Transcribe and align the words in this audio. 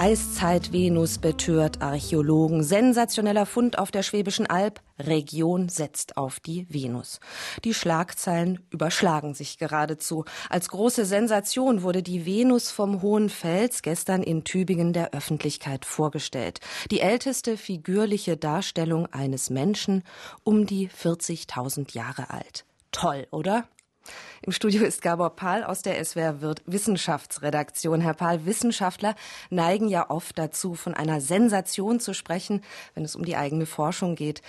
Eiszeit-Venus 0.00 1.18
betört 1.18 1.82
Archäologen. 1.82 2.62
Sensationeller 2.62 3.44
Fund 3.44 3.78
auf 3.78 3.90
der 3.90 4.02
Schwäbischen 4.02 4.46
Alb. 4.46 4.80
Region 4.98 5.68
setzt 5.68 6.16
auf 6.16 6.40
die 6.40 6.66
Venus. 6.70 7.20
Die 7.64 7.74
Schlagzeilen 7.74 8.60
überschlagen 8.70 9.34
sich 9.34 9.58
geradezu. 9.58 10.24
Als 10.48 10.70
große 10.70 11.04
Sensation 11.04 11.82
wurde 11.82 12.02
die 12.02 12.24
Venus 12.24 12.70
vom 12.70 13.02
Hohen 13.02 13.28
Fels 13.28 13.82
gestern 13.82 14.22
in 14.22 14.42
Tübingen 14.42 14.94
der 14.94 15.12
Öffentlichkeit 15.12 15.84
vorgestellt. 15.84 16.60
Die 16.90 17.00
älteste 17.00 17.58
figürliche 17.58 18.38
Darstellung 18.38 19.04
eines 19.12 19.50
Menschen 19.50 20.02
um 20.44 20.64
die 20.64 20.88
40.000 20.88 21.92
Jahre 21.92 22.30
alt. 22.30 22.64
Toll, 22.90 23.26
oder? 23.32 23.68
Im 24.42 24.52
Studio 24.52 24.84
ist 24.84 25.02
Gabor 25.02 25.36
Pahl 25.36 25.64
aus 25.64 25.82
der 25.82 26.02
SWR 26.02 26.40
Wirt 26.40 26.62
Wissenschaftsredaktion. 26.66 28.00
Herr 28.00 28.14
Pahl, 28.14 28.46
Wissenschaftler 28.46 29.14
neigen 29.50 29.88
ja 29.88 30.08
oft 30.08 30.38
dazu, 30.38 30.74
von 30.74 30.94
einer 30.94 31.20
Sensation 31.20 32.00
zu 32.00 32.14
sprechen, 32.14 32.62
wenn 32.94 33.04
es 33.04 33.16
um 33.16 33.24
die 33.24 33.36
eigene 33.36 33.66
Forschung 33.66 34.14
geht. 34.14 34.40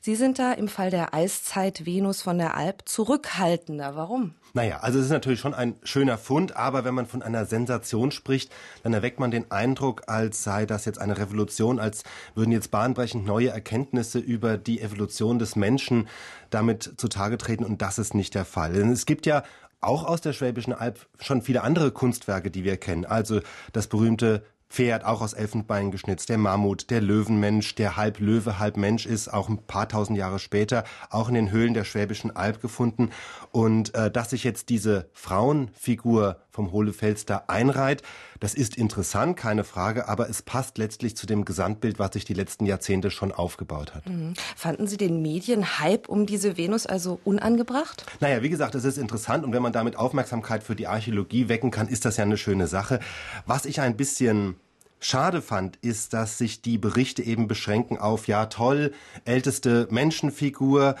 Sie 0.00 0.14
sind 0.14 0.38
da 0.38 0.52
im 0.52 0.68
Fall 0.68 0.90
der 0.90 1.14
Eiszeit 1.14 1.84
Venus 1.84 2.22
von 2.22 2.38
der 2.38 2.56
Alp 2.56 2.82
zurückhaltender. 2.88 3.96
Warum? 3.96 4.34
Naja, 4.52 4.78
also 4.80 4.98
es 4.98 5.04
ist 5.04 5.12
natürlich 5.12 5.38
schon 5.38 5.54
ein 5.54 5.76
schöner 5.84 6.18
Fund, 6.18 6.56
aber 6.56 6.84
wenn 6.84 6.94
man 6.94 7.06
von 7.06 7.22
einer 7.22 7.44
Sensation 7.44 8.10
spricht, 8.10 8.50
dann 8.82 8.92
erweckt 8.92 9.20
man 9.20 9.30
den 9.30 9.50
Eindruck, 9.50 10.02
als 10.08 10.42
sei 10.42 10.66
das 10.66 10.86
jetzt 10.86 10.98
eine 10.98 11.18
Revolution, 11.18 11.78
als 11.78 12.02
würden 12.34 12.50
jetzt 12.50 12.72
bahnbrechend 12.72 13.24
neue 13.24 13.50
Erkenntnisse 13.50 14.18
über 14.18 14.58
die 14.58 14.80
Evolution 14.80 15.38
des 15.38 15.54
Menschen 15.54 16.08
damit 16.50 16.94
zutage 16.96 17.38
treten 17.38 17.64
und 17.64 17.80
das 17.80 17.98
ist 17.98 18.14
nicht 18.14 18.34
der 18.34 18.44
Fall. 18.44 18.74
Es 18.74 19.06
gibt 19.10 19.26
ja 19.26 19.42
auch 19.80 20.04
aus 20.04 20.20
der 20.20 20.32
Schwäbischen 20.32 20.72
Alb 20.72 21.04
schon 21.20 21.42
viele 21.42 21.64
andere 21.64 21.90
Kunstwerke, 21.90 22.48
die 22.48 22.62
wir 22.62 22.76
kennen. 22.76 23.04
Also 23.04 23.40
das 23.72 23.88
berühmte 23.88 24.44
Pferd, 24.68 25.04
auch 25.04 25.20
aus 25.20 25.32
Elfenbein 25.32 25.90
geschnitzt, 25.90 26.28
der 26.28 26.38
Mammut, 26.38 26.90
der 26.90 27.00
Löwenmensch, 27.00 27.74
der 27.74 27.96
halb 27.96 28.20
Löwe, 28.20 28.60
halb 28.60 28.76
Mensch 28.76 29.06
ist, 29.06 29.26
auch 29.26 29.48
ein 29.48 29.58
paar 29.58 29.88
tausend 29.88 30.16
Jahre 30.16 30.38
später, 30.38 30.84
auch 31.10 31.28
in 31.28 31.34
den 31.34 31.50
Höhlen 31.50 31.74
der 31.74 31.82
Schwäbischen 31.82 32.36
Alb 32.36 32.62
gefunden. 32.62 33.10
Und 33.50 33.96
äh, 33.96 34.12
dass 34.12 34.30
sich 34.30 34.44
jetzt 34.44 34.68
diese 34.68 35.08
Frauenfigur 35.12 36.36
vom 36.52 36.70
Hohlefels 36.70 37.26
da 37.26 37.42
einreiht, 37.48 38.04
das 38.40 38.54
ist 38.54 38.76
interessant, 38.76 39.36
keine 39.36 39.64
Frage, 39.64 40.08
aber 40.08 40.28
es 40.28 40.42
passt 40.42 40.78
letztlich 40.78 41.16
zu 41.16 41.26
dem 41.26 41.44
Gesamtbild, 41.44 41.98
was 41.98 42.14
sich 42.14 42.24
die 42.24 42.34
letzten 42.34 42.66
Jahrzehnte 42.66 43.10
schon 43.10 43.32
aufgebaut 43.32 43.94
hat. 43.94 44.08
Mhm. 44.08 44.34
Fanden 44.56 44.86
Sie 44.86 44.96
den 44.96 45.22
Medienhype 45.22 46.08
um 46.08 46.26
diese 46.26 46.56
Venus 46.56 46.86
also 46.86 47.20
unangebracht? 47.24 48.06
Naja, 48.20 48.42
wie 48.42 48.50
gesagt, 48.50 48.74
es 48.74 48.84
ist 48.84 48.98
interessant 48.98 49.44
und 49.44 49.52
wenn 49.52 49.62
man 49.62 49.72
damit 49.72 49.96
Aufmerksamkeit 49.96 50.62
für 50.62 50.74
die 50.74 50.86
Archäologie 50.86 51.48
wecken 51.48 51.70
kann, 51.70 51.86
ist 51.86 52.04
das 52.04 52.16
ja 52.16 52.24
eine 52.24 52.38
schöne 52.38 52.66
Sache. 52.66 53.00
Was 53.46 53.66
ich 53.66 53.80
ein 53.80 53.96
bisschen 53.96 54.56
schade 55.00 55.42
fand, 55.42 55.76
ist, 55.76 56.12
dass 56.14 56.38
sich 56.38 56.62
die 56.62 56.78
Berichte 56.78 57.22
eben 57.22 57.46
beschränken 57.46 57.98
auf, 57.98 58.26
ja 58.26 58.46
toll, 58.46 58.92
älteste 59.24 59.86
Menschenfigur, 59.90 60.96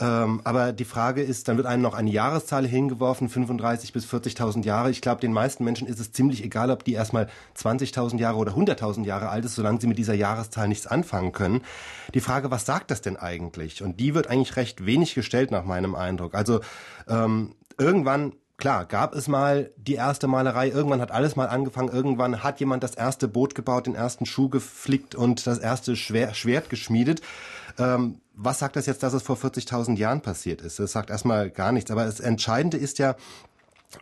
ähm, 0.00 0.40
aber 0.44 0.72
die 0.72 0.84
Frage 0.84 1.22
ist, 1.22 1.46
dann 1.46 1.56
wird 1.56 1.66
einem 1.66 1.82
noch 1.82 1.94
eine 1.94 2.10
Jahreszahl 2.10 2.66
hingeworfen, 2.66 3.28
35 3.28 3.92
bis 3.92 4.06
40.000 4.06 4.64
Jahre. 4.64 4.90
Ich 4.90 5.00
glaube, 5.00 5.20
den 5.20 5.32
meisten 5.32 5.64
Menschen 5.64 5.86
ist 5.86 6.00
es 6.00 6.12
ziemlich 6.12 6.42
egal, 6.42 6.70
ob 6.70 6.84
die 6.84 6.94
erstmal 6.94 7.28
20.000 7.56 8.18
Jahre 8.18 8.38
oder 8.38 8.52
100.000 8.52 9.04
Jahre 9.04 9.28
alt 9.28 9.44
ist, 9.44 9.54
solange 9.54 9.80
sie 9.80 9.86
mit 9.86 9.98
dieser 9.98 10.14
Jahreszahl 10.14 10.68
nichts 10.68 10.86
anfangen 10.86 11.32
können. 11.32 11.62
Die 12.12 12.20
Frage, 12.20 12.50
was 12.50 12.66
sagt 12.66 12.90
das 12.90 13.02
denn 13.02 13.16
eigentlich? 13.16 13.82
Und 13.82 14.00
die 14.00 14.14
wird 14.14 14.28
eigentlich 14.28 14.56
recht 14.56 14.84
wenig 14.84 15.14
gestellt 15.14 15.50
nach 15.50 15.64
meinem 15.64 15.94
Eindruck. 15.94 16.34
Also 16.34 16.60
ähm, 17.08 17.54
irgendwann 17.78 18.32
Klar, 18.56 18.86
gab 18.86 19.14
es 19.14 19.26
mal 19.26 19.72
die 19.76 19.94
erste 19.94 20.28
Malerei, 20.28 20.68
irgendwann 20.68 21.00
hat 21.00 21.10
alles 21.10 21.34
mal 21.34 21.48
angefangen, 21.48 21.88
irgendwann 21.88 22.44
hat 22.44 22.60
jemand 22.60 22.84
das 22.84 22.94
erste 22.94 23.26
Boot 23.26 23.54
gebaut, 23.56 23.86
den 23.86 23.96
ersten 23.96 24.26
Schuh 24.26 24.48
geflickt 24.48 25.16
und 25.16 25.46
das 25.46 25.58
erste 25.58 25.96
Schwer 25.96 26.34
Schwert 26.34 26.70
geschmiedet. 26.70 27.20
Ähm, 27.78 28.20
was 28.32 28.60
sagt 28.60 28.76
das 28.76 28.86
jetzt, 28.86 29.02
dass 29.02 29.12
es 29.12 29.22
vor 29.22 29.36
40.000 29.36 29.96
Jahren 29.96 30.20
passiert 30.20 30.60
ist? 30.60 30.78
Das 30.78 30.92
sagt 30.92 31.10
erstmal 31.10 31.50
gar 31.50 31.72
nichts. 31.72 31.90
Aber 31.90 32.04
das 32.04 32.20
Entscheidende 32.20 32.76
ist 32.76 32.98
ja, 32.98 33.16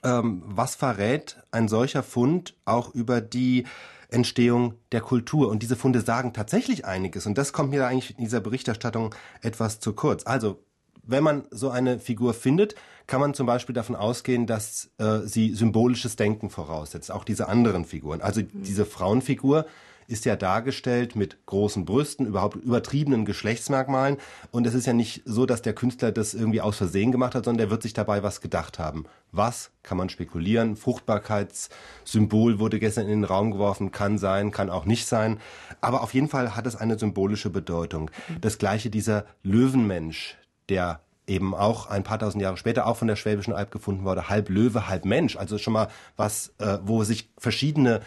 ähm, 0.03 0.43
was 0.45 0.75
verrät 0.75 1.39
ein 1.51 1.69
solcher 1.69 2.03
Fund 2.03 2.55
auch 2.65 2.95
über 2.95 3.21
die 3.21 3.65
Entstehung 4.11 4.75
der 4.93 5.01
Kultur. 5.01 5.49
Und 5.49 5.63
diese 5.63 5.77
Funde 5.77 6.03
sagen 6.03 6.35
tatsächlich 6.35 6.85
einiges. 6.85 7.27
Und 7.27 7.39
das 7.39 7.53
kommt 7.53 7.71
mir 7.71 7.81
da 7.81 7.89
eigentlich 7.89 8.19
in 8.19 8.25
dieser 8.25 8.41
Berichterstattung 8.41 9.15
etwas 9.41 9.81
zu 9.81 9.95
kurz. 9.95 10.27
Also 10.27 10.63
wenn 11.03 11.25
man 11.25 11.45
so 11.51 11.71
eine 11.71 11.99
Figur 11.99 12.35
findet, 12.35 12.75
kann 13.07 13.21
man 13.21 13.35
zum 13.35 13.47
Beispiel 13.47 13.75
davon 13.75 13.97
ausgehen, 13.97 14.47
dass 14.47 14.91
äh, 14.99 15.21
sie 15.21 15.55
symbolisches 15.55 16.17
Denken 16.17 16.51
voraussetzt, 16.51 17.11
auch 17.11 17.25
diese 17.25 17.49
anderen 17.49 17.85
Figuren. 17.85 18.21
Also 18.21 18.43
diese 18.43 18.87
Frauenfigur 18.87 19.67
ist 20.09 20.25
ja 20.25 20.37
dargestellt 20.37 21.17
mit 21.17 21.47
großen 21.47 21.85
Brüsten, 21.85 22.27
überhaupt 22.27 22.57
übertriebenen 22.57 23.25
Geschlechtsmerkmalen. 23.25 24.19
Und 24.51 24.67
es 24.67 24.75
ist 24.75 24.87
ja 24.87 24.93
nicht 24.93 25.23
so, 25.25 25.47
dass 25.47 25.63
der 25.63 25.75
Künstler 25.75 26.13
das 26.13 26.35
irgendwie 26.35 26.61
aus 26.61 26.77
Versehen 26.77 27.13
gemacht 27.13 27.35
hat, 27.35 27.45
sondern 27.45 27.59
der 27.59 27.71
wird 27.71 27.83
sich 27.83 27.95
dabei 27.95 28.23
was 28.23 28.41
gedacht 28.41 28.79
haben. 28.79 29.07
Was 29.31 29.71
kann 29.83 29.99
man 29.99 30.09
spekulieren? 30.09 30.77
Fruchtbarkeitssymbol 30.77 32.59
wurde 32.59 32.79
gestern 32.79 33.05
in 33.05 33.21
den 33.21 33.25
Raum 33.25 33.53
geworfen, 33.53 33.91
kann 33.91 34.19
sein, 34.19 34.51
kann 34.51 34.71
auch 34.71 34.85
nicht 34.85 35.07
sein. 35.07 35.39
Aber 35.81 36.03
auf 36.03 36.15
jeden 36.15 36.29
Fall 36.29 36.57
hat 36.57 36.67
es 36.67 36.77
eine 36.77 36.99
symbolische 36.99 37.51
Bedeutung. 37.51 38.11
Das 38.41 38.59
gleiche 38.59 38.91
dieser 38.91 39.25
Löwenmensch, 39.43 40.37
der 40.69 41.01
eben 41.27 41.55
auch 41.55 41.87
ein 41.87 42.03
paar 42.03 42.19
tausend 42.19 42.43
Jahre 42.43 42.57
später 42.57 42.87
auch 42.87 42.97
von 42.97 43.09
der 43.09 43.17
Schwäbischen 43.17 43.55
Alb 43.55 43.71
gefunden 43.71 44.05
wurde, 44.05 44.29
halb 44.29 44.49
Löwe, 44.49 44.89
halb 44.89 45.05
Mensch. 45.05 45.37
Also 45.37 45.59
schon 45.59 45.73
mal 45.73 45.89
was, 46.17 46.53
äh, 46.59 46.79
wo 46.83 47.05
sich 47.05 47.31
verschiedene 47.39 48.01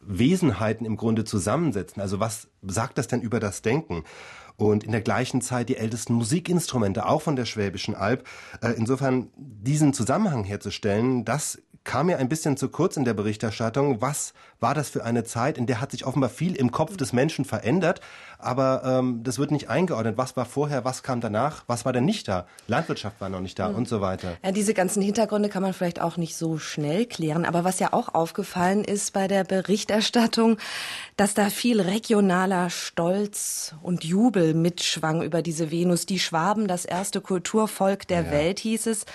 Wesenheiten 0.00 0.86
im 0.86 0.96
Grunde 0.96 1.24
zusammensetzen. 1.24 2.02
Also 2.02 2.20
was 2.20 2.48
sagt 2.62 2.98
das 2.98 3.06
denn 3.06 3.20
über 3.20 3.38
das 3.38 3.62
Denken? 3.62 4.04
Und 4.56 4.84
in 4.84 4.92
der 4.92 5.00
gleichen 5.00 5.40
Zeit 5.40 5.68
die 5.70 5.76
ältesten 5.76 6.12
Musikinstrumente, 6.14 7.06
auch 7.06 7.22
von 7.22 7.36
der 7.36 7.46
Schwäbischen 7.46 7.94
Alb. 7.94 8.26
Äh, 8.60 8.72
insofern 8.72 9.30
diesen 9.36 9.94
Zusammenhang 9.94 10.44
herzustellen, 10.44 11.24
das 11.24 11.62
kam 11.84 12.06
mir 12.06 12.18
ein 12.18 12.28
bisschen 12.28 12.56
zu 12.56 12.68
kurz 12.68 12.96
in 12.96 13.04
der 13.04 13.14
Berichterstattung. 13.14 14.00
Was 14.00 14.34
war 14.60 14.74
das 14.74 14.90
für 14.90 15.04
eine 15.04 15.24
Zeit, 15.24 15.56
in 15.56 15.66
der 15.66 15.80
hat 15.80 15.90
sich 15.90 16.04
offenbar 16.06 16.28
viel 16.28 16.54
im 16.54 16.70
Kopf 16.70 16.96
des 16.96 17.12
Menschen 17.12 17.44
verändert, 17.44 18.00
aber 18.38 18.82
ähm, 18.84 19.22
das 19.22 19.38
wird 19.38 19.50
nicht 19.50 19.70
eingeordnet. 19.70 20.18
Was 20.18 20.36
war 20.36 20.44
vorher, 20.44 20.84
was 20.84 21.02
kam 21.02 21.20
danach, 21.20 21.64
was 21.66 21.84
war 21.84 21.92
denn 21.92 22.04
nicht 22.04 22.28
da? 22.28 22.46
Landwirtschaft 22.66 23.20
war 23.20 23.30
noch 23.30 23.40
nicht 23.40 23.58
da 23.58 23.70
mhm. 23.70 23.76
und 23.76 23.88
so 23.88 24.00
weiter. 24.00 24.36
Ja, 24.44 24.52
diese 24.52 24.74
ganzen 24.74 25.02
Hintergründe 25.02 25.48
kann 25.48 25.62
man 25.62 25.72
vielleicht 25.72 26.00
auch 26.00 26.16
nicht 26.16 26.36
so 26.36 26.58
schnell 26.58 27.06
klären, 27.06 27.44
aber 27.44 27.64
was 27.64 27.78
ja 27.78 27.92
auch 27.92 28.14
aufgefallen 28.14 28.84
ist 28.84 29.12
bei 29.12 29.28
der 29.28 29.44
Berichterstattung, 29.44 30.58
dass 31.16 31.34
da 31.34 31.48
viel 31.48 31.80
regionaler 31.80 32.68
Stolz 32.68 33.74
und 33.82 34.04
Jubel 34.04 34.54
mitschwang 34.54 35.22
über 35.22 35.42
diese 35.42 35.70
Venus. 35.70 36.06
Die 36.06 36.18
Schwaben, 36.18 36.68
das 36.68 36.84
erste 36.84 37.20
Kulturvolk 37.20 38.06
der 38.08 38.24
ja. 38.24 38.30
Welt, 38.30 38.60
hieß 38.60 38.86
es. 38.86 39.06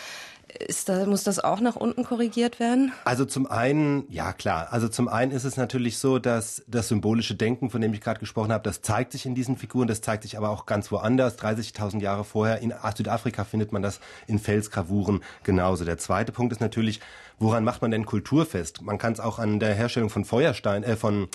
Ist 0.59 0.89
da, 0.89 1.05
muss 1.05 1.23
das 1.23 1.39
auch 1.39 1.59
nach 1.59 1.75
unten 1.75 2.03
korrigiert 2.03 2.59
werden? 2.59 2.91
Also 3.03 3.25
zum 3.25 3.47
einen, 3.47 4.05
ja 4.09 4.33
klar, 4.33 4.67
also 4.71 4.87
zum 4.87 5.07
einen 5.07 5.31
ist 5.31 5.43
es 5.43 5.57
natürlich 5.57 5.97
so, 5.97 6.19
dass 6.19 6.63
das 6.67 6.87
symbolische 6.87 7.35
Denken, 7.35 7.69
von 7.69 7.81
dem 7.81 7.93
ich 7.93 8.01
gerade 8.01 8.19
gesprochen 8.19 8.51
habe, 8.51 8.63
das 8.63 8.81
zeigt 8.81 9.11
sich 9.11 9.25
in 9.25 9.35
diesen 9.35 9.57
Figuren, 9.57 9.87
das 9.87 10.01
zeigt 10.01 10.23
sich 10.23 10.37
aber 10.37 10.49
auch 10.49 10.65
ganz 10.65 10.91
woanders. 10.91 11.37
30.000 11.37 12.01
Jahre 12.01 12.23
vorher 12.23 12.59
in 12.59 12.73
Südafrika 12.95 13.43
findet 13.43 13.71
man 13.71 13.81
das 13.81 13.99
in 14.27 14.39
Felsgravuren 14.39 15.21
genauso. 15.43 15.85
Der 15.85 15.97
zweite 15.97 16.31
Punkt 16.31 16.51
ist 16.53 16.61
natürlich, 16.61 17.01
woran 17.39 17.63
macht 17.63 17.81
man 17.81 17.91
denn 17.91 18.05
Kultur 18.05 18.45
fest? 18.45 18.81
Man 18.81 18.97
kann 18.97 19.13
es 19.13 19.19
auch 19.19 19.39
an 19.39 19.59
der 19.59 19.73
Herstellung 19.73 20.09
von 20.09 20.25
Feuerstein, 20.25 20.83
äh, 20.83 20.95
von 20.95 21.27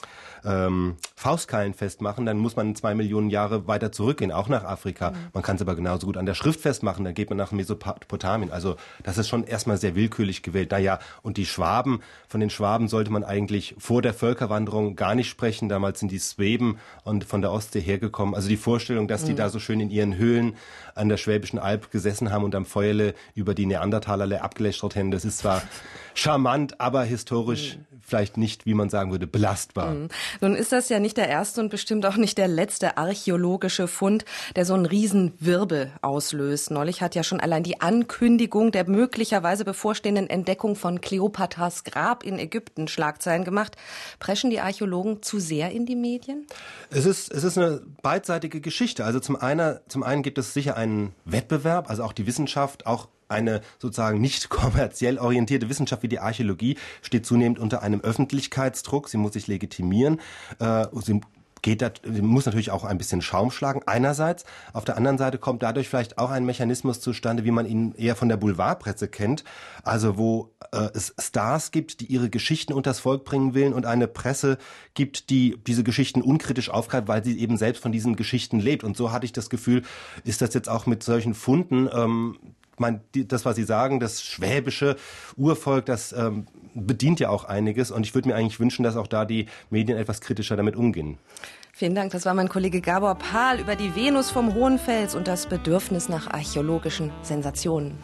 ähm, 0.44 0.96
Faustkeilen 1.16 1.74
festmachen, 1.74 2.26
dann 2.26 2.38
muss 2.38 2.56
man 2.56 2.74
zwei 2.74 2.94
Millionen 2.94 3.30
Jahre 3.30 3.66
weiter 3.66 3.92
zurückgehen, 3.92 4.32
auch 4.32 4.48
nach 4.48 4.64
Afrika. 4.64 5.10
Mhm. 5.10 5.16
Man 5.34 5.42
kann 5.42 5.56
es 5.56 5.62
aber 5.62 5.74
genauso 5.74 6.06
gut 6.06 6.16
an 6.16 6.26
der 6.26 6.34
Schrift 6.34 6.60
festmachen, 6.60 7.04
dann 7.04 7.14
geht 7.14 7.30
man 7.30 7.36
nach 7.36 7.52
Mesopotamien. 7.52 8.50
Also 8.50 8.76
das 9.10 9.18
ist 9.18 9.28
schon 9.28 9.42
erstmal 9.42 9.76
sehr 9.76 9.96
willkürlich 9.96 10.42
gewählt. 10.42 10.70
Naja, 10.70 11.00
und 11.22 11.36
die 11.36 11.46
Schwaben, 11.46 12.00
von 12.28 12.40
den 12.40 12.48
Schwaben 12.48 12.86
sollte 12.86 13.10
man 13.10 13.24
eigentlich 13.24 13.74
vor 13.76 14.02
der 14.02 14.14
Völkerwanderung 14.14 14.94
gar 14.94 15.16
nicht 15.16 15.28
sprechen. 15.28 15.68
Damals 15.68 15.98
sind 15.98 16.12
die 16.12 16.18
Sweben 16.20 16.78
und 17.02 17.24
von 17.24 17.42
der 17.42 17.50
Ostsee 17.50 17.80
hergekommen. 17.80 18.36
Also 18.36 18.48
die 18.48 18.56
Vorstellung, 18.56 19.08
dass 19.08 19.24
die 19.24 19.32
mhm. 19.32 19.36
da 19.36 19.48
so 19.48 19.58
schön 19.58 19.80
in 19.80 19.90
ihren 19.90 20.16
Höhlen 20.16 20.54
an 20.94 21.08
der 21.08 21.16
Schwäbischen 21.16 21.58
Alb 21.58 21.90
gesessen 21.90 22.30
haben 22.30 22.44
und 22.44 22.54
am 22.54 22.64
Feuerle 22.64 23.14
über 23.34 23.54
die 23.54 23.66
Neandertalerle 23.66 24.42
abgelästert 24.42 24.94
haben, 24.94 25.10
das 25.10 25.24
ist 25.24 25.38
zwar 25.38 25.60
charmant, 26.20 26.80
aber 26.80 27.02
historisch 27.02 27.76
mhm. 27.76 27.98
vielleicht 28.00 28.36
nicht, 28.36 28.66
wie 28.66 28.74
man 28.74 28.90
sagen 28.90 29.10
würde, 29.10 29.26
belastbar. 29.26 29.92
Mhm. 29.92 30.08
Nun 30.40 30.54
ist 30.54 30.72
das 30.72 30.88
ja 30.88 31.00
nicht 31.00 31.16
der 31.16 31.28
erste 31.28 31.60
und 31.60 31.70
bestimmt 31.70 32.04
auch 32.04 32.16
nicht 32.16 32.36
der 32.36 32.48
letzte 32.48 32.98
archäologische 32.98 33.88
Fund, 33.88 34.24
der 34.54 34.64
so 34.64 34.74
einen 34.74 34.86
Riesenwirbel 34.86 35.92
auslöst. 36.02 36.70
Neulich 36.70 37.00
hat 37.00 37.14
ja 37.14 37.22
schon 37.22 37.40
allein 37.40 37.62
die 37.62 37.80
Ankündigung 37.80 38.70
der 38.70 38.88
möglicherweise 38.88 39.64
bevorstehenden 39.64 40.28
Entdeckung 40.28 40.76
von 40.76 41.00
Kleopatras 41.00 41.84
Grab 41.84 42.22
in 42.22 42.38
Ägypten 42.38 42.88
Schlagzeilen 42.88 43.44
gemacht. 43.44 43.76
Preschen 44.18 44.50
die 44.50 44.60
Archäologen 44.60 45.22
zu 45.22 45.38
sehr 45.38 45.70
in 45.70 45.86
die 45.86 45.96
Medien? 45.96 46.46
Es 46.90 47.06
ist, 47.06 47.32
es 47.32 47.44
ist 47.44 47.56
eine 47.56 47.80
beidseitige 48.02 48.60
Geschichte. 48.60 49.04
Also 49.04 49.20
zum 49.20 49.36
einen, 49.36 49.78
zum 49.88 50.02
einen 50.02 50.22
gibt 50.22 50.38
es 50.38 50.52
sicher 50.52 50.76
einen 50.76 51.14
Wettbewerb, 51.24 51.88
also 51.88 52.04
auch 52.04 52.12
die 52.12 52.26
Wissenschaft, 52.26 52.86
auch 52.86 53.08
eine 53.30 53.60
sozusagen 53.78 54.20
nicht 54.20 54.48
kommerziell 54.48 55.18
orientierte 55.18 55.68
Wissenschaft 55.68 56.02
wie 56.02 56.08
die 56.08 56.20
Archäologie 56.20 56.76
steht 57.02 57.26
zunehmend 57.26 57.58
unter 57.58 57.82
einem 57.82 58.00
Öffentlichkeitsdruck. 58.00 59.08
Sie 59.08 59.16
muss 59.16 59.32
sich 59.32 59.46
legitimieren. 59.46 60.20
Äh, 60.58 60.86
sie 61.02 61.20
geht 61.62 61.82
das, 61.82 61.92
muss 62.04 62.46
natürlich 62.46 62.70
auch 62.70 62.84
ein 62.84 62.98
bisschen 62.98 63.22
Schaum 63.22 63.50
schlagen. 63.50 63.82
Einerseits, 63.86 64.44
auf 64.72 64.84
der 64.84 64.96
anderen 64.96 65.18
Seite 65.18 65.38
kommt 65.38 65.62
dadurch 65.62 65.88
vielleicht 65.88 66.18
auch 66.18 66.30
ein 66.30 66.44
Mechanismus 66.44 67.00
zustande, 67.00 67.44
wie 67.44 67.50
man 67.50 67.66
ihn 67.66 67.94
eher 67.96 68.16
von 68.16 68.28
der 68.28 68.36
Boulevardpresse 68.36 69.08
kennt, 69.08 69.44
also 69.82 70.16
wo 70.16 70.52
äh, 70.72 70.88
es 70.94 71.14
Stars 71.18 71.70
gibt, 71.70 72.00
die 72.00 72.06
ihre 72.06 72.30
Geschichten 72.30 72.72
unters 72.72 73.00
Volk 73.00 73.24
bringen 73.24 73.54
wollen 73.54 73.74
und 73.74 73.86
eine 73.86 74.08
Presse 74.08 74.58
gibt, 74.94 75.30
die 75.30 75.58
diese 75.66 75.84
Geschichten 75.84 76.22
unkritisch 76.22 76.70
aufgreift, 76.70 77.08
weil 77.08 77.24
sie 77.24 77.38
eben 77.38 77.56
selbst 77.56 77.82
von 77.82 77.92
diesen 77.92 78.16
Geschichten 78.16 78.60
lebt. 78.60 78.84
Und 78.84 78.96
so 78.96 79.12
hatte 79.12 79.26
ich 79.26 79.32
das 79.32 79.50
Gefühl, 79.50 79.82
ist 80.24 80.42
das 80.42 80.54
jetzt 80.54 80.68
auch 80.68 80.86
mit 80.86 81.02
solchen 81.02 81.34
Funden, 81.34 81.88
ähm, 81.92 82.38
mein, 82.80 83.00
die, 83.14 83.28
das, 83.28 83.44
was 83.44 83.56
Sie 83.56 83.64
sagen, 83.64 84.00
das 84.00 84.22
schwäbische 84.22 84.96
Urvolk, 85.36 85.86
das 85.86 86.12
ähm, 86.12 86.46
bedient 86.74 87.20
ja 87.20 87.28
auch 87.28 87.44
einiges. 87.44 87.90
Und 87.90 88.04
ich 88.04 88.14
würde 88.14 88.28
mir 88.28 88.34
eigentlich 88.34 88.60
wünschen, 88.60 88.82
dass 88.82 88.96
auch 88.96 89.06
da 89.06 89.24
die 89.24 89.46
Medien 89.70 89.98
etwas 89.98 90.20
kritischer 90.20 90.56
damit 90.56 90.76
umgehen. 90.76 91.18
Vielen 91.72 91.94
Dank. 91.94 92.12
Das 92.12 92.26
war 92.26 92.34
mein 92.34 92.48
Kollege 92.48 92.80
Gabor 92.80 93.14
Pahl 93.14 93.60
über 93.60 93.76
die 93.76 93.94
Venus 93.94 94.30
vom 94.30 94.54
Hohenfels 94.54 95.14
und 95.14 95.28
das 95.28 95.46
Bedürfnis 95.46 96.08
nach 96.08 96.26
archäologischen 96.26 97.10
Sensationen. 97.22 97.96